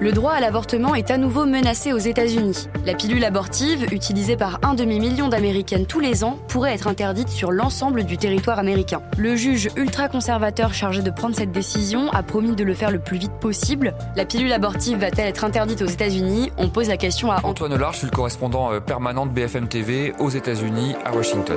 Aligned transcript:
Le 0.00 0.12
droit 0.12 0.30
à 0.30 0.40
l'avortement 0.40 0.94
est 0.94 1.10
à 1.10 1.18
nouveau 1.18 1.44
menacé 1.44 1.92
aux 1.92 1.98
États-Unis. 1.98 2.68
La 2.86 2.94
pilule 2.94 3.24
abortive, 3.24 3.92
utilisée 3.92 4.36
par 4.36 4.60
un 4.62 4.74
demi-million 4.74 5.26
d'Américaines 5.26 5.86
tous 5.86 5.98
les 5.98 6.22
ans, 6.22 6.38
pourrait 6.46 6.72
être 6.72 6.86
interdite 6.86 7.28
sur 7.28 7.50
l'ensemble 7.50 8.04
du 8.04 8.16
territoire 8.16 8.60
américain. 8.60 9.02
Le 9.16 9.34
juge 9.34 9.70
ultra-conservateur 9.74 10.72
chargé 10.72 11.02
de 11.02 11.10
prendre 11.10 11.34
cette 11.34 11.50
décision 11.50 12.12
a 12.12 12.22
promis 12.22 12.54
de 12.54 12.62
le 12.62 12.74
faire 12.74 12.92
le 12.92 13.00
plus 13.00 13.18
vite 13.18 13.34
possible. 13.40 13.92
La 14.14 14.24
pilule 14.24 14.52
abortive 14.52 14.98
va-t-elle 14.98 15.26
être 15.26 15.44
interdite 15.44 15.82
aux 15.82 15.86
États-Unis? 15.86 16.52
On 16.58 16.68
pose 16.68 16.88
la 16.88 16.96
question 16.96 17.32
à 17.32 17.40
Antoine 17.42 17.74
Large, 17.74 17.94
je 17.94 17.98
suis 17.98 18.06
le 18.06 18.14
correspondant 18.14 18.72
euh, 18.72 18.78
permanent 18.78 19.26
de 19.26 19.32
BFM 19.32 19.66
TV 19.66 20.12
aux 20.20 20.30
États-Unis, 20.30 20.94
à 21.04 21.12
Washington. 21.12 21.56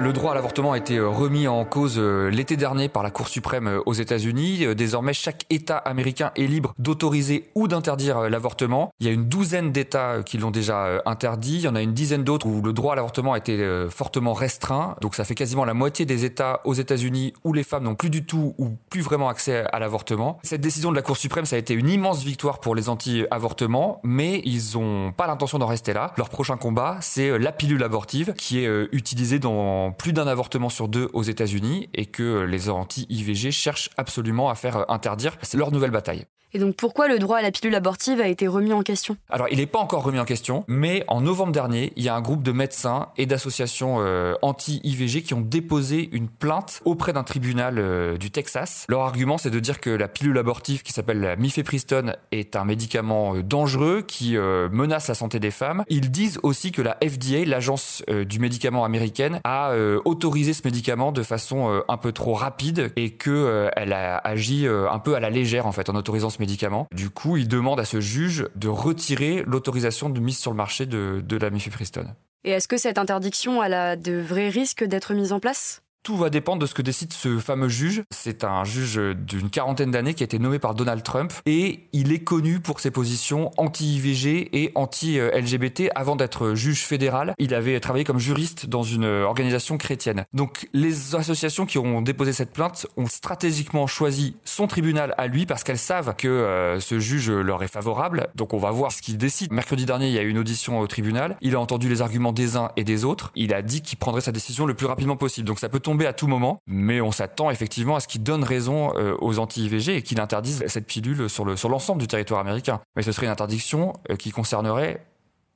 Le 0.00 0.14
droit 0.14 0.32
à 0.32 0.34
l'avortement 0.34 0.72
a 0.72 0.78
été 0.78 0.96
euh, 0.96 1.10
remis 1.10 1.46
en 1.46 1.62
cause 1.66 1.96
euh, 1.98 2.30
l'été 2.30 2.56
dernier 2.56 2.88
par 2.88 3.02
la 3.02 3.10
Cour 3.10 3.28
suprême 3.28 3.66
euh, 3.66 3.82
aux 3.84 3.92
États-Unis. 3.92 4.74
Désormais, 4.74 5.12
chaque 5.12 5.44
État 5.50 5.76
américain 5.76 6.32
est 6.36 6.46
libre 6.46 6.72
d'autoriser 6.78 7.50
ou 7.54 7.68
d'interdire 7.68 8.30
l'avortement. 8.30 8.94
Il 9.00 9.06
y 9.06 9.10
a 9.10 9.12
une 9.12 9.26
douzaine 9.26 9.72
d'États 9.72 10.22
qui 10.24 10.38
l'ont 10.38 10.50
déjà 10.50 11.02
interdit. 11.04 11.56
Il 11.56 11.60
y 11.60 11.68
en 11.68 11.74
a 11.74 11.82
une 11.82 11.92
dizaine 11.92 12.24
d'autres 12.24 12.46
où 12.46 12.62
le 12.62 12.72
droit 12.72 12.94
à 12.94 12.96
l'avortement 12.96 13.34
a 13.34 13.38
été 13.38 13.86
fortement 13.90 14.32
restreint. 14.32 14.96
Donc 15.02 15.14
ça 15.14 15.24
fait 15.24 15.34
quasiment 15.34 15.66
la 15.66 15.74
moitié 15.74 16.06
des 16.06 16.24
États 16.24 16.60
aux 16.64 16.74
États-Unis 16.74 17.34
où 17.44 17.52
les 17.52 17.62
femmes 17.62 17.84
n'ont 17.84 17.94
plus 17.94 18.10
du 18.10 18.24
tout 18.24 18.54
ou 18.58 18.70
plus 18.88 19.02
vraiment 19.02 19.28
accès 19.28 19.64
à 19.70 19.78
l'avortement. 19.78 20.38
Cette 20.42 20.62
décision 20.62 20.90
de 20.90 20.96
la 20.96 21.02
Cour 21.02 21.16
suprême, 21.18 21.44
ça 21.44 21.56
a 21.56 21.58
été 21.58 21.74
une 21.74 21.88
immense 21.88 22.24
victoire 22.24 22.60
pour 22.60 22.74
les 22.74 22.88
anti-avortements, 22.88 24.00
mais 24.02 24.40
ils 24.44 24.78
n'ont 24.78 25.12
pas 25.12 25.26
l'intention 25.26 25.58
d'en 25.58 25.66
rester 25.66 25.92
là. 25.92 26.12
Leur 26.16 26.30
prochain 26.30 26.56
combat, 26.56 26.96
c'est 27.00 27.38
la 27.38 27.52
pilule 27.52 27.82
abortive 27.82 28.32
qui 28.34 28.64
est 28.64 28.88
utilisée 28.92 29.38
dans 29.38 29.89
plus 29.92 30.12
d'un 30.12 30.26
avortement 30.26 30.68
sur 30.68 30.88
deux 30.88 31.08
aux 31.12 31.22
États-Unis 31.22 31.88
et 31.94 32.06
que 32.06 32.42
les 32.42 32.70
anti-IVG 32.70 33.50
cherchent 33.50 33.90
absolument 33.96 34.50
à 34.50 34.54
faire 34.54 34.90
interdire. 34.90 35.36
C'est 35.42 35.58
leur 35.58 35.72
nouvelle 35.72 35.90
bataille. 35.90 36.26
Et 36.52 36.58
donc 36.58 36.74
pourquoi 36.74 37.06
le 37.06 37.18
droit 37.18 37.38
à 37.38 37.42
la 37.42 37.52
pilule 37.52 37.74
abortive 37.74 38.20
a 38.20 38.26
été 38.26 38.48
remis 38.48 38.72
en 38.72 38.82
question? 38.82 39.16
Alors 39.28 39.46
il 39.50 39.58
n'est 39.58 39.66
pas 39.66 39.78
encore 39.78 40.02
remis 40.02 40.18
en 40.18 40.24
question, 40.24 40.64
mais 40.66 41.04
en 41.06 41.20
novembre 41.20 41.52
dernier, 41.52 41.92
il 41.96 42.02
y 42.02 42.08
a 42.08 42.14
un 42.14 42.20
groupe 42.20 42.42
de 42.42 42.50
médecins 42.50 43.08
et 43.16 43.26
d'associations 43.26 43.98
euh, 44.00 44.34
anti-IVG 44.42 45.22
qui 45.22 45.34
ont 45.34 45.40
déposé 45.40 46.08
une 46.12 46.28
plainte 46.28 46.80
auprès 46.84 47.12
d'un 47.12 47.22
tribunal 47.22 47.78
euh, 47.78 48.16
du 48.16 48.32
Texas. 48.32 48.84
Leur 48.88 49.02
argument 49.02 49.38
c'est 49.38 49.50
de 49.50 49.60
dire 49.60 49.80
que 49.80 49.90
la 49.90 50.08
pilule 50.08 50.38
abortive 50.38 50.82
qui 50.82 50.92
s'appelle 50.92 51.20
la 51.20 51.36
mifepristone 51.36 52.16
est 52.32 52.56
un 52.56 52.64
médicament 52.64 53.36
euh, 53.36 53.42
dangereux 53.42 54.02
qui 54.02 54.36
menace 54.36 55.08
la 55.08 55.14
santé 55.14 55.38
des 55.38 55.50
femmes. 55.50 55.84
Ils 55.88 56.10
disent 56.10 56.38
aussi 56.42 56.72
que 56.72 56.82
la 56.82 56.96
FDA, 57.02 57.44
l'agence 57.44 58.02
du 58.08 58.38
médicament 58.38 58.84
américaine, 58.84 59.40
a 59.44 59.72
autorisé 60.04 60.52
ce 60.52 60.62
médicament 60.64 61.12
de 61.12 61.22
façon 61.22 61.82
un 61.88 61.96
peu 61.96 62.12
trop 62.12 62.34
rapide 62.34 62.92
et 62.96 63.12
que 63.12 63.70
elle 63.76 63.92
a 63.92 64.16
agi 64.18 64.66
un 64.66 64.98
peu 64.98 65.14
à 65.14 65.20
la 65.20 65.30
légère 65.30 65.66
en 65.66 65.72
fait 65.72 65.88
en 65.88 65.94
autorisant 65.94 66.30
ce 66.30 66.38
médicament. 66.38 66.86
Du 66.94 67.10
coup, 67.10 67.36
il 67.36 67.48
demande 67.48 67.80
à 67.80 67.84
ce 67.84 68.00
juge 68.00 68.48
de 68.56 68.68
retirer 68.68 69.42
l'autorisation 69.46 70.10
de 70.10 70.20
mise 70.20 70.38
sur 70.38 70.50
le 70.50 70.56
marché 70.56 70.86
de, 70.86 71.22
de 71.24 71.36
la 71.36 71.50
mifepristone. 71.50 72.14
Et 72.44 72.50
est-ce 72.50 72.68
que 72.68 72.78
cette 72.78 72.98
interdiction 72.98 73.60
a 73.60 73.96
de 73.96 74.18
vrais 74.18 74.48
risques 74.48 74.84
d'être 74.84 75.12
mise 75.14 75.32
en 75.32 75.40
place? 75.40 75.82
Tout 76.02 76.16
va 76.16 76.30
dépendre 76.30 76.60
de 76.60 76.66
ce 76.66 76.74
que 76.74 76.82
décide 76.82 77.12
ce 77.12 77.38
fameux 77.38 77.68
juge. 77.68 78.02
C'est 78.10 78.44
un 78.44 78.64
juge 78.64 78.96
d'une 78.96 79.50
quarantaine 79.50 79.90
d'années 79.90 80.14
qui 80.14 80.22
a 80.22 80.24
été 80.24 80.38
nommé 80.38 80.58
par 80.58 80.74
Donald 80.74 81.02
Trump 81.02 81.32
et 81.46 81.88
il 81.92 82.12
est 82.12 82.20
connu 82.20 82.60
pour 82.60 82.80
ses 82.80 82.90
positions 82.90 83.50
anti-IVG 83.56 84.50
et 84.52 84.72
anti-LGBT 84.74 85.90
avant 85.94 86.16
d'être 86.16 86.54
juge 86.54 86.82
fédéral. 86.84 87.34
Il 87.38 87.54
avait 87.54 87.78
travaillé 87.80 88.04
comme 88.04 88.18
juriste 88.18 88.66
dans 88.66 88.82
une 88.82 89.04
organisation 89.04 89.78
chrétienne. 89.78 90.24
Donc 90.32 90.68
les 90.72 91.14
associations 91.14 91.66
qui 91.66 91.78
ont 91.78 92.02
déposé 92.02 92.32
cette 92.32 92.52
plainte 92.52 92.86
ont 92.96 93.06
stratégiquement 93.06 93.86
choisi 93.86 94.36
son 94.44 94.66
tribunal 94.66 95.14
à 95.18 95.26
lui 95.26 95.46
parce 95.46 95.64
qu'elles 95.64 95.78
savent 95.78 96.14
que 96.16 96.28
euh, 96.28 96.80
ce 96.80 96.98
juge 96.98 97.30
leur 97.30 97.62
est 97.62 97.68
favorable. 97.68 98.28
Donc 98.34 98.54
on 98.54 98.58
va 98.58 98.70
voir 98.70 98.92
ce 98.92 99.02
qu'il 99.02 99.18
décide. 99.18 99.52
Mercredi 99.52 99.86
dernier, 99.86 100.08
il 100.08 100.14
y 100.14 100.18
a 100.18 100.22
eu 100.22 100.28
une 100.28 100.38
audition 100.38 100.80
au 100.80 100.86
tribunal. 100.86 101.36
Il 101.40 101.54
a 101.54 101.60
entendu 101.60 101.88
les 101.88 102.02
arguments 102.02 102.32
des 102.32 102.56
uns 102.56 102.70
et 102.76 102.84
des 102.84 103.04
autres. 103.04 103.32
Il 103.34 103.54
a 103.54 103.62
dit 103.62 103.82
qu'il 103.82 103.98
prendrait 103.98 104.20
sa 104.20 104.32
décision 104.32 104.66
le 104.66 104.74
plus 104.74 104.86
rapidement 104.86 105.16
possible. 105.16 105.46
Donc 105.46 105.58
ça 105.58 105.68
peut 105.68 105.80
tomber 105.90 106.06
à 106.06 106.12
tout 106.12 106.28
moment, 106.28 106.60
mais 106.68 107.00
on 107.00 107.10
s'attend 107.10 107.50
effectivement 107.50 107.96
à 107.96 108.00
ce 108.00 108.06
qu'il 108.06 108.22
donne 108.22 108.44
raison 108.44 108.92
euh, 108.94 109.16
aux 109.20 109.40
anti-IVG 109.40 109.96
et 109.96 110.02
qu'il 110.02 110.20
interdise 110.20 110.62
cette 110.68 110.86
pilule 110.86 111.28
sur 111.28 111.44
le 111.44 111.56
sur 111.56 111.68
l'ensemble 111.68 112.00
du 112.00 112.06
territoire 112.06 112.38
américain. 112.38 112.80
Mais 112.94 113.02
ce 113.02 113.10
serait 113.10 113.26
une 113.26 113.32
interdiction 113.32 113.94
euh, 114.08 114.14
qui 114.14 114.30
concernerait 114.30 115.04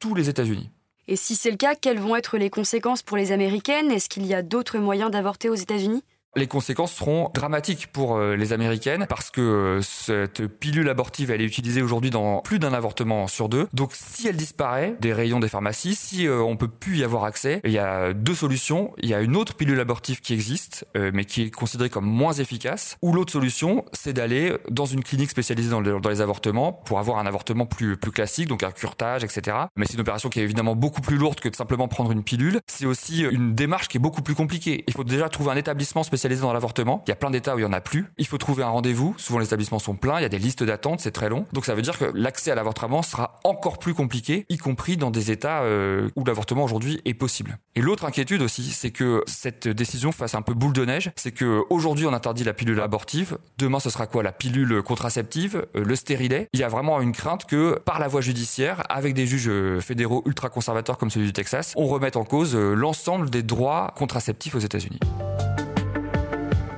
tous 0.01 0.17
les 0.17 0.29
États-Unis. 0.29 0.71
Et 1.07 1.15
si 1.15 1.37
c'est 1.37 1.53
le 1.53 1.57
cas, 1.57 1.77
quelles 1.77 2.01
vont 2.01 2.17
être 2.17 2.37
les 2.37 2.51
conséquences 2.51 3.03
pour 3.03 3.17
les 3.17 3.31
Américaines? 3.31 3.93
Est-ce 3.93 4.09
qu'il 4.09 4.27
y 4.27 4.35
a 4.35 4.43
d'autres 4.43 4.79
moyens 4.79 5.13
d'avorter 5.13 5.49
aux 5.49 5.55
États-Unis? 5.55 6.03
Les 6.37 6.47
conséquences 6.47 6.93
seront 6.93 7.31
dramatiques 7.35 7.89
pour 7.89 8.17
euh, 8.17 8.37
les 8.37 8.53
Américaines 8.53 9.07
parce 9.09 9.31
que 9.31 9.41
euh, 9.41 9.83
cette 9.83 10.47
pilule 10.47 10.89
abortive, 10.89 11.31
elle 11.31 11.41
est 11.41 11.47
utilisée 11.47 11.83
aujourd'hui 11.83 12.11
dans 12.11 12.41
plus 12.41 12.59
d'un 12.59 12.73
avortement 12.73 13.27
sur 13.27 13.49
deux. 13.49 13.69
Donc 13.73 13.91
si 13.93 14.29
elle 14.29 14.37
disparaît 14.37 14.97
des 15.01 15.13
rayons 15.13 15.41
des 15.41 15.49
pharmacies, 15.49 15.95
si 15.95 16.27
euh, 16.27 16.41
on 16.41 16.57
peut 16.57 16.69
plus 16.69 16.99
y 16.99 17.05
avoir 17.05 17.25
accès, 17.25 17.61
il 17.65 17.71
y 17.71 17.79
a 17.79 18.13
deux 18.13 18.35
solutions. 18.35 18.93
Il 18.99 19.09
y 19.09 19.15
a 19.15 19.21
une 19.21 19.37
autre 19.37 19.55
pilule 19.55 19.79
abortive 19.81 20.21
qui 20.21 20.35
existe, 20.35 20.87
mais 20.95 21.25
qui 21.25 21.43
est 21.43 21.51
considérée 21.51 21.91
comme 21.91 22.07
moins 22.07 22.33
efficace. 22.33 22.97
Ou 23.03 23.13
l'autre 23.13 23.33
solution, 23.33 23.85
c'est 23.93 24.13
d'aller 24.13 24.57
dans 24.71 24.87
une 24.87 25.03
clinique 25.03 25.31
spécialisée 25.31 25.71
dans, 25.71 25.81
les 25.81 26.21
avortements 26.21 26.73
pour 26.73 26.99
avoir 26.99 27.19
un 27.19 27.27
avortement 27.27 27.67
plus, 27.67 27.97
plus 27.97 28.11
classique, 28.11 28.49
donc 28.49 28.63
un 28.63 28.71
curtage, 28.71 29.25
etc. 29.25 29.57
Mais 29.77 29.87
c'est 29.87 29.95
une 29.95 30.01
opération 30.01 30.29
qui 30.29 30.41
est 30.41 30.45
évidemment 30.45 30.75
beaucoup 30.75 31.01
plus 31.01 31.17
lourde 31.17 31.41
que 31.41 31.49
de 31.49 31.55
simplement 31.55 31.89
prendre 31.89 32.13
une 32.13 32.25
pilule. 32.25 32.61
C'est 32.67 32.87
aussi 32.87 33.23
une 33.23 33.55
démarche 33.55 33.89
qui 33.89 33.99
est 33.99 34.01
beaucoup 34.01 34.23
plus 34.23 34.35
compliquée. 34.35 34.85
Il 34.87 34.95
faut 34.95 35.05
déjà 35.05 35.29
trouver 35.29 35.53
un 35.53 35.57
établissement 35.57 36.03
spécialisé 36.03 36.24
dans 36.29 36.53
l'avortement. 36.53 37.03
Il 37.07 37.11
y 37.11 37.13
a 37.13 37.17
plein 37.17 37.31
d'états 37.31 37.55
où 37.55 37.59
il 37.59 37.63
y 37.63 37.67
en 37.67 37.73
a 37.73 37.81
plus. 37.81 38.07
Il 38.19 38.27
faut 38.27 38.39
trouver 38.39 38.63
un 38.63 38.69
rendez-vous. 38.69 39.15
Souvent 39.19 39.39
les 39.39 39.47
établissements 39.47 39.79
sont 39.79 39.95
pleins. 39.95 40.19
Il 40.19 40.23
y 40.23 40.27
a 40.27 40.29
des 40.29 40.39
listes 40.39 40.63
d'attente. 40.63 41.01
C'est 41.01 41.11
très 41.11 41.29
long. 41.29 41.47
Donc 41.53 41.67
ça 41.67 41.75
veut 41.75 41.83
dire 41.83 41.99
que 41.99 42.07
l'accès 42.15 42.51
à 42.51 42.55
l'avortement 42.55 43.03
sera 43.03 43.41
encore 43.45 43.79
plus 43.79 43.95
compliqué, 43.95 44.47
y 44.49 44.57
compris 44.57 44.97
dans 44.97 45.11
des 45.11 45.31
états 45.31 45.63
euh, 45.63 46.09
où 46.17 46.25
l'avortement 46.25 46.65
aujourd'hui 46.65 47.01
est 47.05 47.15
possible. 47.15 47.59
Et 47.75 47.81
l'autre 47.81 48.05
inquiétude 48.05 48.43
aussi, 48.43 48.65
c'est 48.65 48.91
que 48.91 49.23
cette 49.27 49.69
décision 49.69 50.13
fasse 50.13 50.35
un 50.35 50.43
peu 50.43 50.55
boule 50.55 50.73
de 50.73 50.85
neige. 50.85 51.11
C'est 51.17 51.33
que 51.33 51.63
aujourd'hui 51.71 52.07
on 52.07 52.13
interdit 52.13 52.45
la 52.45 52.55
pilule 52.55 52.81
abortive. 52.81 53.39
Demain 53.59 53.81
ce 53.81 53.91
sera 53.91 54.07
quoi? 54.07 54.23
La 54.23 54.33
pilule 54.33 54.83
contraceptive, 54.83 55.67
euh, 55.77 55.85
le 55.85 55.97
stérilet. 55.97 56.49
Il 56.53 56.61
y 56.61 56.65
a 56.65 56.69
vraiment 56.69 57.01
une 57.01 57.13
crainte 57.13 57.45
que 57.45 57.79
par 57.85 57.99
la 57.99 58.09
voie 58.09 58.21
judiciaire, 58.21 58.83
avec 58.89 59.15
des 59.15 59.27
juges 59.27 59.49
euh, 59.49 59.81
fédéraux 59.81 60.23
ultra 60.27 60.49
conservateurs 60.49 60.99
comme 60.99 61.11
celui 61.11 61.27
du 61.27 61.33
Texas, 61.33 61.73
on 61.77 61.87
remette 61.87 62.17
en 62.17 62.25
cause 62.25 62.57
l'ensemble 62.57 63.31
des 63.31 63.43
droits 63.43 63.93
contraceptifs 63.97 64.55
aux 64.55 64.61
États-Unis. 64.61 65.01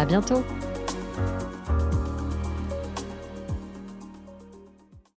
À 0.00 0.06
bientôt 0.06 0.42